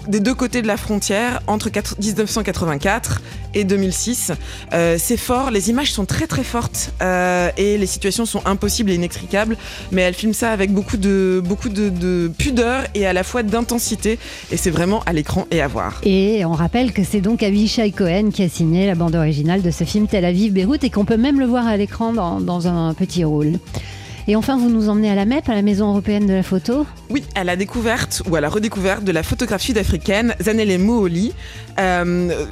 des 0.08 0.18
deux 0.20 0.34
côtés 0.34 0.62
de 0.62 0.66
la 0.66 0.76
frontière, 0.76 1.40
entre 1.46 1.68
quatre- 1.70 1.94
1984 2.00 3.22
et 3.56 3.62
2006. 3.64 4.32
Euh, 4.72 4.96
c'est 4.98 5.16
fort, 5.16 5.50
les 5.52 5.70
images 5.70 5.92
sont 5.92 6.06
très 6.06 6.26
très 6.26 6.42
fortes 6.42 6.92
euh, 7.02 7.50
et 7.56 7.78
les 7.78 7.86
situations 7.86 8.26
sont 8.26 8.42
impossibles 8.46 8.90
et 8.90 8.94
inextricables, 8.96 9.56
mais 9.92 10.02
elle 10.02 10.14
filme 10.14 10.32
ça 10.34 10.50
avec 10.50 10.72
beaucoup 10.72 10.96
de, 10.96 11.03
beaucoup 11.40 11.68
de, 11.68 11.88
de 11.88 12.30
pudeur 12.36 12.84
et 12.94 13.06
à 13.06 13.12
la 13.12 13.22
fois 13.22 13.42
d'intensité, 13.42 14.18
et 14.50 14.56
c'est 14.56 14.70
vraiment 14.70 15.02
à 15.06 15.12
l'écran 15.12 15.46
et 15.50 15.60
à 15.60 15.68
voir. 15.68 16.00
Et 16.02 16.44
on 16.44 16.52
rappelle 16.52 16.92
que 16.92 17.02
c'est 17.04 17.20
donc 17.20 17.42
Avishai 17.42 17.90
Cohen 17.90 18.30
qui 18.32 18.42
a 18.42 18.48
signé 18.48 18.86
la 18.86 18.94
bande 18.94 19.14
originale 19.14 19.62
de 19.62 19.70
ce 19.70 19.84
film 19.84 20.06
Tel 20.06 20.24
Aviv 20.24 20.52
Beyrouth 20.52 20.84
et 20.84 20.90
qu'on 20.90 21.04
peut 21.04 21.16
même 21.16 21.40
le 21.40 21.46
voir 21.46 21.66
à 21.66 21.76
l'écran 21.76 22.12
dans, 22.12 22.40
dans 22.40 22.68
un 22.68 22.94
petit 22.94 23.24
rôle. 23.24 23.58
Et 24.26 24.36
enfin, 24.36 24.56
vous 24.56 24.70
nous 24.70 24.88
emmenez 24.88 25.10
à 25.10 25.14
la 25.14 25.26
MEP, 25.26 25.48
à 25.48 25.54
la 25.54 25.62
Maison 25.62 25.90
européenne 25.90 26.26
de 26.26 26.32
la 26.32 26.42
photo. 26.42 26.86
Oui, 27.10 27.22
à 27.34 27.44
la 27.44 27.56
découverte 27.56 28.22
ou 28.30 28.36
à 28.36 28.40
la 28.40 28.48
redécouverte 28.48 29.04
de 29.04 29.12
la 29.12 29.22
photographe 29.22 29.62
sud-africaine 29.62 30.34
Zanele 30.40 30.78
Mooli. 30.78 31.32
Euh, 31.78 32.46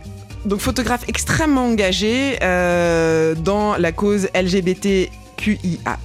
donc 0.45 0.61
photographe 0.61 1.05
extrêmement 1.09 1.67
engagée 1.67 2.39
euh, 2.43 3.35
dans 3.35 3.77
la 3.77 3.93
cause 3.93 4.29
LGBT. 4.35 5.11
QIA+. 5.43 5.99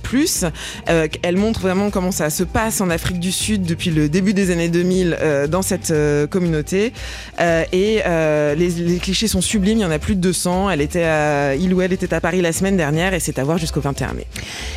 Euh, 0.89 1.08
elle 1.22 1.38
montre 1.38 1.60
vraiment 1.60 1.89
comment 1.89 2.12
ça 2.12 2.29
se 2.29 2.44
passe 2.44 2.82
en 2.82 2.89
Afrique 2.89 3.20
du 3.20 3.32
Sud 3.32 3.63
depuis 3.63 3.91
le 3.91 4.10
début 4.10 4.34
des 4.34 4.51
années 4.51 4.70
2000 4.70 5.17
euh, 5.20 5.48
dans 5.48 5.62
cette 5.62 5.91
euh, 5.91 6.25
communauté. 6.27 6.91
Euh, 7.39 7.63
et 7.72 8.01
euh, 8.06 8.56
les, 8.56 8.70
les 8.70 8.98
clichés 8.98 9.27
sont 9.27 9.41
sublimes, 9.41 9.77
il 9.77 9.82
y 9.82 9.86
en 9.86 9.91
a 9.91 10.00
plus 10.00 10.15
de 10.15 10.22
200. 10.22 10.72
Elle 10.72 10.82
était 10.82 11.03
à, 11.03 11.56
il 11.56 11.74
ou 11.74 11.82
elle 11.82 11.94
était 11.94 12.13
à 12.13 12.22
Paris 12.22 12.41
la 12.41 12.51
semaine 12.51 12.77
dernière 12.77 13.13
et 13.13 13.20
c'est 13.20 13.38
à 13.38 13.44
voir 13.44 13.58
jusqu'au 13.58 13.82
21 13.82 14.13
mai. 14.13 14.25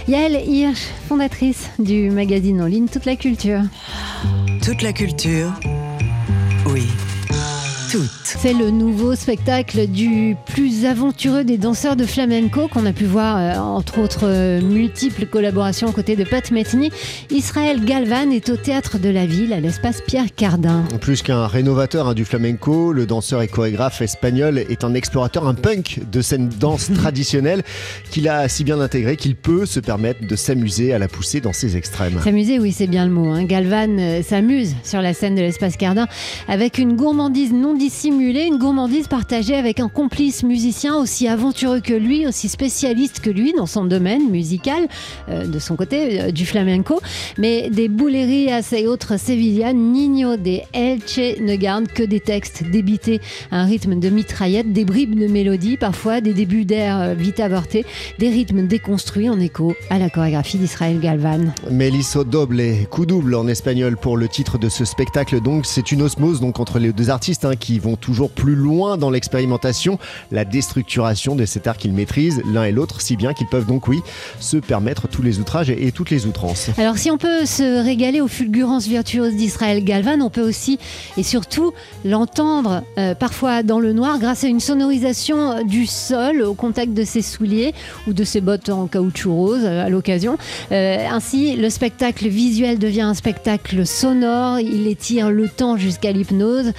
Yael 0.09 0.43
Hirsch, 0.47 0.89
fondatrice 1.09 1.71
du 1.79 2.11
magazine 2.11 2.61
en 2.61 2.67
ligne 2.67 2.89
Toute 2.89 3.07
la 3.07 3.17
culture. 3.17 3.63
Toute 4.63 4.83
la 4.83 4.93
culture. 4.93 5.53
Oui. 6.67 6.87
C'est 8.23 8.53
le 8.53 8.71
nouveau 8.71 9.15
spectacle 9.17 9.89
du 9.89 10.37
plus 10.47 10.85
aventureux 10.85 11.43
des 11.43 11.59
danseurs 11.59 11.97
de 11.97 12.05
flamenco 12.05 12.69
qu'on 12.69 12.87
a 12.87 12.93
pu 12.93 13.05
voir, 13.05 13.37
euh, 13.37 13.59
entre 13.59 13.99
autres 13.99 14.25
euh, 14.25 14.61
multiples 14.61 15.27
collaborations 15.27 15.89
aux 15.89 15.93
côtés 15.93 16.15
de 16.15 16.23
Pat 16.23 16.49
Metheny. 16.53 16.91
Israël 17.31 17.85
Galvan 17.85 18.31
est 18.31 18.49
au 18.49 18.57
théâtre 18.57 18.99
de 18.99 19.09
la 19.09 19.27
ville, 19.27 19.53
à 19.53 19.59
l'espace 19.61 20.03
Pierre 20.07 20.33
Cardin. 20.37 20.85
Plus 21.01 21.23
qu'un 21.23 21.47
rénovateur 21.49 22.07
hein, 22.09 22.15
du 22.15 22.25
flamenco, 22.25 22.93
le 22.93 23.07
danseur 23.07 23.43
et 23.43 23.49
chorégraphe 23.49 24.03
espagnol 24.03 24.59
est 24.59 24.85
un 24.85 24.95
explorateur, 24.95 25.49
un 25.49 25.55
punk 25.55 26.01
de 26.13 26.21
cette 26.23 26.59
danse 26.59 26.93
traditionnelle 26.95 27.63
qu'il 28.13 28.29
a 28.29 28.49
si 28.49 28.63
bien 28.63 28.81
intégré 28.81 29.17
qu'il 29.17 29.35
peut 29.35 29.67
se 29.67 29.81
permettre 29.81 30.27
de 30.27 30.37
s'amuser 30.37 30.93
à 30.93 30.99
la 30.99 31.09
pousser 31.09 31.41
dans 31.41 31.53
ses 31.53 31.77
extrêmes. 31.77 32.21
S'amuser, 32.23 32.61
oui, 32.61 32.71
c'est 32.73 32.87
bien 32.87 33.05
le 33.07 33.13
mot. 33.13 33.31
hein. 33.31 33.45
Galvan 33.45 33.99
euh, 33.99 34.23
s'amuse 34.23 34.77
sur 34.85 35.03
la 35.03 35.13
scène 35.13 35.35
de 35.35 35.41
l'espace 35.41 35.77
Cardin 35.77 36.07
avec 36.47 36.79
une 36.79 36.95
gourmandise 36.95 37.53
non 37.53 37.75
dissimulée, 37.81 38.45
une 38.45 38.59
gourmandise 38.59 39.09
partagée 39.09 39.57
avec 39.57 39.81
un 39.81 39.89
complice 39.89 40.43
musicien 40.43 40.97
aussi 40.97 41.27
aventureux 41.27 41.81
que 41.81 41.95
lui, 41.95 42.27
aussi 42.27 42.51
spécialiste 42.51 43.21
que 43.21 43.31
lui 43.31 43.55
dans 43.55 43.65
son 43.65 43.87
domaine 43.87 44.31
musical, 44.31 44.87
euh, 45.31 45.47
de 45.47 45.59
son 45.59 45.77
côté, 45.77 46.21
euh, 46.21 46.31
du 46.31 46.45
flamenco. 46.45 47.01
Mais 47.39 47.71
des 47.71 47.89
boulerias 47.89 48.75
et 48.77 48.87
autres 48.87 49.19
sévillanes, 49.19 49.79
Nino 49.79 50.37
des 50.37 50.63
Elche 50.75 51.41
ne 51.41 51.57
gardent 51.57 51.89
que 51.89 52.03
des 52.03 52.21
textes 52.21 52.65
débités 52.71 53.23
un 53.51 53.65
rythme 53.65 53.99
de 53.99 54.11
mitraillette, 54.11 54.75
des 54.75 54.85
bribes 54.85 55.19
de 55.19 55.27
mélodie, 55.27 55.79
parfois 55.79 56.21
des 56.21 56.35
débuts 56.35 56.67
d'air 56.67 57.01
euh, 57.01 57.15
vite 57.15 57.41
avortés, 57.41 57.87
des 58.19 58.29
rythmes 58.29 58.67
déconstruits 58.67 59.31
en 59.31 59.41
écho 59.41 59.75
à 59.89 59.99
la 59.99 60.11
chorégraphie 60.11 60.59
d'Israël 60.59 61.01
Galvan. 61.01 61.55
Melisso 61.71 62.25
Doble, 62.25 62.63
coup 62.91 63.07
double 63.07 63.37
en 63.37 63.49
espagnol 63.49 63.97
pour 63.97 64.19
le 64.19 64.29
titre 64.29 64.59
de 64.59 64.69
ce 64.69 64.85
spectacle. 64.85 65.41
Donc, 65.41 65.65
c'est 65.65 65.93
une 65.93 66.03
osmose 66.03 66.43
donc 66.43 66.61
entre 66.61 66.79
les 66.79 66.93
deux 66.93 67.09
artistes 67.09 67.47
hein, 67.47 67.57
qui 67.57 67.70
vont 67.79 67.97
toujours 67.97 68.31
plus 68.31 68.55
loin 68.55 68.97
dans 68.97 69.11
l'expérimentation, 69.11 69.99
la 70.33 70.45
déstructuration 70.45 71.37
de 71.37 71.45
cet 71.45 71.67
art 71.67 71.77
qu'ils 71.77 71.93
maîtrisent 71.93 72.43
l'un 72.53 72.65
et 72.65 72.73
l'autre, 72.73 73.01
si 73.01 73.17
bien 73.17 73.35
qu'ils 73.35 73.47
peuvent 73.47 73.67
donc, 73.67 73.89
oui, 73.89 74.01
se 74.39 74.57
permettre 74.57 75.09
tous 75.09 75.23
les 75.23 75.39
outrages 75.39 75.71
et, 75.71 75.93
toutes 75.93 76.11
les 76.11 76.27
outrances. 76.27 76.71
Alors 76.79 76.99
si 76.99 77.11
on 77.11 77.19
peut 77.19 77.47
se 77.47 77.83
régaler 77.83 78.21
aux 78.21 78.29
fulgurances 78.29 78.87
virtuoses 78.87 79.35
d'Israël 79.35 79.85
Galvan, 79.85 80.21
on 80.21 80.31
peut 80.31 80.47
aussi 80.47 80.79
et 81.17 81.23
surtout 81.23 81.73
l'entendre 82.05 82.83
euh, 82.99 83.15
parfois 83.15 83.63
dans 83.63 83.81
le 83.81 83.93
noir 83.93 84.19
grâce 84.19 84.45
à 84.45 84.49
une 84.49 84.61
sonorisation 84.61 85.65
du 85.65 85.87
sol 85.87 86.43
au 86.43 86.55
contact 86.55 86.95
de 86.95 87.05
ses 87.05 87.23
souliers 87.23 87.75
ou 88.07 88.13
de 88.13 88.25
ses 88.25 88.41
bottes 88.41 88.69
en 88.69 88.87
caoutchouc 88.87 89.33
rose 89.33 89.65
euh, 89.65 89.85
à 89.85 89.89
l'occasion. 89.89 90.39
Euh, 90.73 91.07
ainsi, 91.11 91.57
le 91.57 91.71
spectacle 91.71 92.29
visuel 92.29 92.79
devient 92.79 93.03
un 93.03 93.15
spectacle 93.15 93.87
sonore, 93.87 94.61
il 94.61 94.87
étire 94.87 95.31
le 95.31 95.49
temps 95.49 95.77
jusqu'à 95.77 96.13
l'hypnose, 96.13 96.73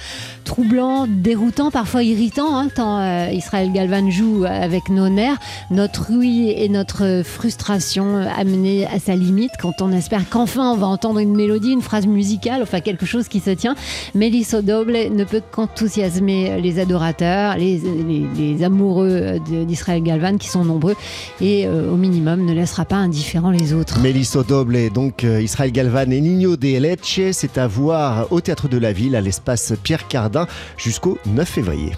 troublant, 0.44 0.81
déroutant, 1.06 1.70
parfois 1.70 2.02
irritant, 2.02 2.56
hein, 2.56 2.68
tant 2.74 2.98
euh, 2.98 3.30
Israël 3.32 3.72
Galvan 3.72 4.10
joue 4.10 4.44
avec 4.44 4.88
nos 4.88 5.08
nerfs, 5.08 5.38
notre 5.70 6.10
oui 6.10 6.52
et 6.56 6.68
notre 6.68 7.22
frustration 7.24 8.16
amenée 8.36 8.86
à 8.86 8.98
sa 8.98 9.14
limite 9.14 9.52
quand 9.60 9.82
on 9.82 9.92
espère 9.92 10.28
qu'enfin 10.28 10.72
on 10.72 10.76
va 10.76 10.86
entendre 10.86 11.18
une 11.18 11.34
mélodie, 11.34 11.72
une 11.72 11.82
phrase 11.82 12.06
musicale, 12.06 12.62
enfin 12.62 12.80
quelque 12.80 13.06
chose 13.06 13.28
qui 13.28 13.40
se 13.40 13.50
tient. 13.50 13.74
Melisso 14.14 14.62
Doble 14.62 14.96
ne 15.12 15.24
peut 15.24 15.42
qu'enthousiasmer 15.50 16.60
les 16.60 16.78
adorateurs, 16.78 17.56
les, 17.56 18.62
amoureux 18.62 19.40
d'Israël 19.66 20.02
Galvan 20.02 20.36
qui 20.38 20.48
sont 20.48 20.64
nombreux 20.64 20.94
et 21.40 21.66
euh, 21.66 21.90
au 21.90 21.96
minimum 21.96 22.44
ne 22.44 22.52
laissera 22.52 22.84
pas 22.84 22.96
indifférents 22.96 23.50
les 23.50 23.72
autres. 23.72 24.00
Melisso 24.00 24.42
Doble 24.42 24.90
donc 24.90 25.24
euh, 25.24 25.40
Israël 25.40 25.72
Galvan 25.72 26.10
et 26.10 26.20
Nino 26.20 26.56
de 26.56 26.78
Leche, 26.78 27.20
c'est 27.32 27.58
à 27.58 27.66
voir 27.66 28.26
au 28.30 28.40
Théâtre 28.40 28.68
de 28.68 28.78
la 28.78 28.92
Ville 28.92 29.16
à 29.16 29.20
l'espace 29.20 29.72
Pierre 29.82 30.08
Cardin 30.08 30.46
jusqu'au 30.76 31.18
9 31.26 31.48
février. 31.48 31.92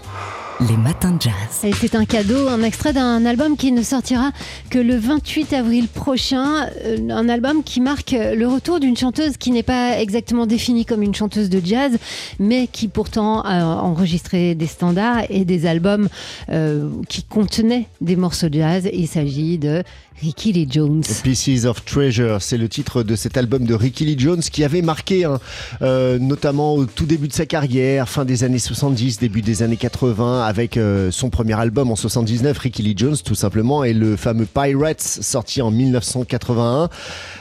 Les 0.61 0.77
matins 0.77 1.11
de 1.11 1.21
jazz. 1.21 1.33
Et 1.65 1.73
c'est 1.73 1.95
un 1.95 2.05
cadeau, 2.05 2.47
un 2.47 2.63
extrait 2.63 2.93
d'un 2.93 3.25
album 3.25 3.57
qui 3.57 3.73
ne 3.73 3.83
sortira 3.83 4.31
que 4.69 4.79
le 4.79 4.95
28 4.95 5.51
avril 5.51 5.87
prochain. 5.89 6.67
Euh, 6.85 7.09
Un 7.09 7.27
album 7.27 7.61
qui 7.61 7.81
marque 7.81 8.11
le 8.11 8.47
retour 8.47 8.79
d'une 8.79 8.95
chanteuse 8.95 9.35
qui 9.35 9.51
n'est 9.51 9.63
pas 9.63 9.99
exactement 9.99 10.45
définie 10.45 10.85
comme 10.85 11.03
une 11.03 11.13
chanteuse 11.13 11.49
de 11.49 11.61
jazz, 11.63 11.97
mais 12.39 12.67
qui 12.67 12.87
pourtant 12.87 13.41
a 13.41 13.65
enregistré 13.65 14.55
des 14.55 14.67
standards 14.67 15.23
et 15.29 15.43
des 15.43 15.65
albums 15.65 16.07
euh, 16.49 16.89
qui 17.09 17.23
contenaient 17.23 17.87
des 17.99 18.15
morceaux 18.15 18.47
de 18.47 18.59
jazz. 18.59 18.89
Il 18.93 19.07
s'agit 19.07 19.57
de 19.57 19.83
Ricky 20.21 20.53
Lee 20.53 20.67
Jones. 20.69 21.03
Pieces 21.23 21.65
of 21.65 21.83
Treasure, 21.83 22.41
c'est 22.41 22.57
le 22.57 22.69
titre 22.69 23.03
de 23.03 23.15
cet 23.15 23.35
album 23.35 23.65
de 23.65 23.73
Ricky 23.73 24.05
Lee 24.05 24.15
Jones 24.17 24.39
qui 24.39 24.63
avait 24.63 24.81
marqué, 24.81 25.25
hein, 25.25 25.39
euh, 25.81 26.17
notamment 26.19 26.73
au 26.75 26.85
tout 26.85 27.05
début 27.05 27.27
de 27.27 27.33
sa 27.33 27.45
carrière, 27.45 28.07
fin 28.07 28.23
des 28.23 28.45
années 28.45 28.59
70, 28.59 29.19
début 29.19 29.41
des 29.41 29.61
années 29.61 29.75
80, 29.75 30.44
avec 30.45 30.77
euh, 30.77 31.11
son 31.11 31.29
premier 31.29 31.59
album 31.59 31.91
en 31.91 31.95
79, 31.95 32.57
Ricky 32.57 32.83
Lee 32.83 32.93
Jones 32.95 33.17
tout 33.23 33.35
simplement, 33.35 33.83
et 33.83 33.93
le 33.93 34.15
fameux 34.15 34.45
Pirates 34.45 35.01
sorti 35.01 35.61
en 35.61 35.71
1981. 35.71 36.89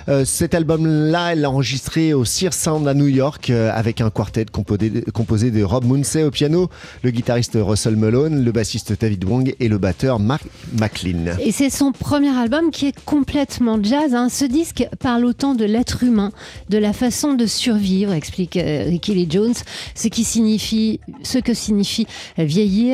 Euh, 0.09 0.25
cet 0.25 0.55
album-là, 0.55 1.33
elle 1.33 1.43
l'a 1.43 1.51
enregistré 1.51 2.15
au 2.15 2.25
Sear 2.25 2.53
Sound 2.53 2.89
à 2.89 2.95
New 2.95 3.07
York 3.07 3.51
euh, 3.51 3.71
avec 3.75 4.01
un 4.01 4.11
quartet 4.11 4.47
composé, 4.47 5.51
de 5.51 5.63
Rob 5.63 5.85
Munsey 5.85 6.25
au 6.25 6.31
piano, 6.31 6.71
le 7.03 7.11
guitariste 7.11 7.59
Russell 7.61 7.97
Malone, 7.97 8.45
le 8.45 8.53
bassiste 8.53 8.99
David 8.99 9.25
Wong 9.25 9.55
et 9.61 9.69
le 9.69 9.79
batteur 9.79 10.19
Mark 10.19 10.45
McLean. 10.79 11.37
Et 11.41 11.53
c'est 11.53 11.71
son 11.71 11.93
premier 11.93 12.37
album 12.37 12.71
qui 12.71 12.87
est 12.87 13.05
complètement 13.05 13.79
jazz. 13.83 14.15
hein. 14.15 14.29
Ce 14.31 14.45
disque 14.45 14.87
parle 14.99 15.25
autant 15.25 15.55
de 15.55 15.65
l'être 15.65 16.03
humain, 16.03 16.33
de 16.71 16.79
la 16.79 16.93
façon 16.93 17.35
de 17.35 17.47
survivre, 17.47 18.13
explique 18.13 18.59
Ricky 18.59 19.15
Lee 19.15 19.29
Jones, 19.31 19.55
ce 19.95 20.09
qui 20.09 20.25
signifie, 20.25 21.01
ce 21.23 21.39
que 21.39 21.55
signifie 21.55 22.07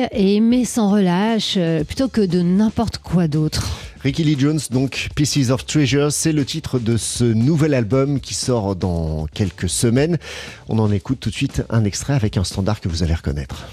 et 0.11 0.35
aimer 0.35 0.65
sans 0.65 0.91
relâche, 0.91 1.55
euh, 1.57 1.83
plutôt 1.83 2.07
que 2.07 2.21
de 2.21 2.41
n'importe 2.41 2.97
quoi 2.97 3.27
d'autre. 3.27 3.67
Ricky 4.03 4.23
Lee 4.23 4.35
Jones, 4.37 4.59
donc 4.71 5.09
Pieces 5.15 5.51
of 5.51 5.65
Treasure, 5.65 6.11
c'est 6.11 6.31
le 6.31 6.43
titre 6.43 6.79
de 6.79 6.97
ce 6.97 7.23
nouvel 7.23 7.73
album 7.73 8.19
qui 8.19 8.33
sort 8.33 8.75
dans 8.75 9.27
quelques 9.33 9.69
semaines. 9.69 10.17
On 10.69 10.79
en 10.79 10.91
écoute 10.91 11.19
tout 11.19 11.29
de 11.29 11.35
suite 11.35 11.63
un 11.69 11.83
extrait 11.83 12.13
avec 12.13 12.35
un 12.37 12.43
standard 12.43 12.81
que 12.81 12.89
vous 12.89 13.03
allez 13.03 13.13
reconnaître. 13.13 13.67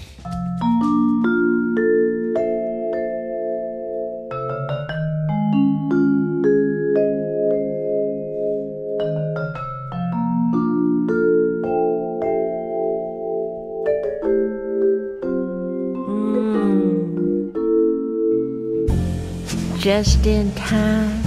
Just 19.88 20.26
in 20.26 20.52
time. 20.54 21.22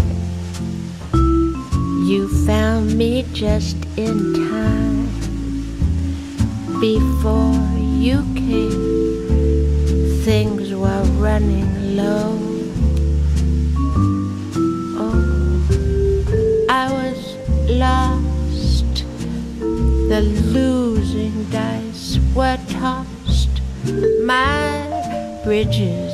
You 2.06 2.30
found 2.46 2.96
me 2.96 3.26
just 3.34 3.76
in 3.98 4.36
time 4.36 5.08
before 6.80 7.60
you 8.06 8.18
came. 8.36 10.22
Things 10.24 10.76
were 10.76 11.04
running 11.18 11.96
low. 11.98 12.38
Oh, 15.06 16.68
I 16.70 16.86
was 17.00 17.20
lost. 17.68 19.06
The 20.12 20.22
losing 20.54 21.50
dice 21.50 22.20
were 22.36 22.60
tossed. 22.70 23.56
My 24.24 25.42
bridges 25.44 26.11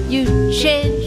You 0.09 0.53
changed 0.53 1.00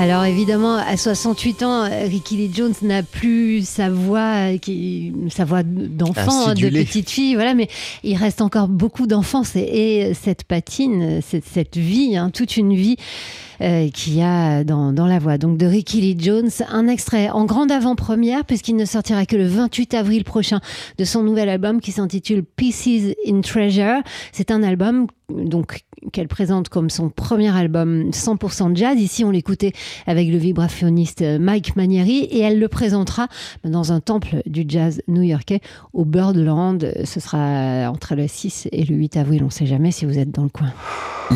Alors 0.00 0.24
évidemment, 0.24 0.76
à 0.76 0.96
68 0.96 1.62
ans, 1.62 1.82
Ricky 1.82 2.38
Lee 2.38 2.50
Jones 2.54 2.72
n'a 2.80 3.02
plus 3.02 3.68
sa 3.68 3.90
voix, 3.90 4.56
qui, 4.56 5.12
sa 5.28 5.44
voix 5.44 5.62
d'enfant, 5.62 6.46
de 6.46 6.50
Acidulée. 6.52 6.86
petite 6.86 7.10
fille, 7.10 7.34
voilà, 7.34 7.52
mais 7.52 7.68
il 8.02 8.16
reste 8.16 8.40
encore 8.40 8.68
beaucoup 8.68 9.06
d'enfance 9.06 9.56
et, 9.56 9.60
et 9.60 10.14
cette 10.14 10.44
patine, 10.44 11.20
cette, 11.20 11.44
cette 11.44 11.76
vie, 11.76 12.16
hein, 12.16 12.30
toute 12.30 12.56
une 12.56 12.74
vie 12.74 12.96
euh, 13.60 13.90
qu'il 13.90 14.14
y 14.14 14.22
a 14.22 14.64
dans, 14.64 14.90
dans 14.94 15.06
la 15.06 15.18
voix. 15.18 15.36
Donc 15.36 15.58
de 15.58 15.66
Ricky 15.66 16.00
Lee 16.00 16.16
Jones, 16.18 16.48
un 16.70 16.88
extrait 16.88 17.28
en 17.28 17.44
grande 17.44 17.70
avant-première, 17.70 18.46
puisqu'il 18.46 18.76
ne 18.76 18.86
sortira 18.86 19.26
que 19.26 19.36
le 19.36 19.46
28 19.46 19.92
avril 19.92 20.24
prochain 20.24 20.60
de 20.96 21.04
son 21.04 21.22
nouvel 21.22 21.50
album 21.50 21.82
qui 21.82 21.92
s'intitule 21.92 22.42
Pieces 22.42 23.14
in 23.26 23.42
Treasure. 23.42 24.00
C'est 24.32 24.50
un 24.50 24.62
album 24.62 25.08
donc 25.28 25.82
qu'elle 26.12 26.28
présente 26.28 26.68
comme 26.68 26.90
son 26.90 27.08
premier 27.10 27.54
album 27.54 28.10
100% 28.10 28.76
jazz. 28.76 28.98
Ici, 28.98 29.24
on 29.24 29.30
l'écoutait 29.30 29.72
avec 30.06 30.28
le 30.28 30.38
vibraphoniste 30.38 31.22
Mike 31.22 31.76
Manieri 31.76 32.20
et 32.20 32.40
elle 32.40 32.58
le 32.58 32.68
présentera 32.68 33.28
dans 33.64 33.92
un 33.92 34.00
temple 34.00 34.42
du 34.46 34.64
jazz 34.66 35.02
new-yorkais 35.08 35.60
au 35.92 36.04
Birdland. 36.04 36.92
Ce 37.04 37.20
sera 37.20 37.90
entre 37.90 38.14
le 38.14 38.28
6 38.28 38.68
et 38.72 38.84
le 38.84 38.96
8 38.96 39.16
avril. 39.16 39.42
On 39.42 39.46
ne 39.46 39.50
sait 39.50 39.66
jamais 39.66 39.90
si 39.90 40.04
vous 40.04 40.18
êtes 40.18 40.30
dans 40.30 40.44
le 40.44 40.48
coin. 40.48 40.72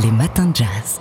Les 0.02 0.10
matins 0.10 0.46
de 0.46 0.56
jazz. 0.56 1.00